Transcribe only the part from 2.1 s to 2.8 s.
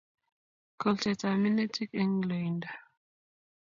loindo